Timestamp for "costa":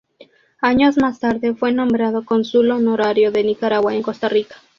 4.01-4.27